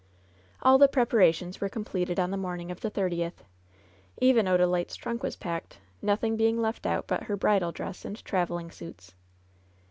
[0.63, 3.43] All the preparations were completed on the morning of the thirtieth.
[4.17, 8.17] Even Odalite^s trunk was packed, noth ing being left out but her bridal dress and
[8.25, 9.13] traveling suits.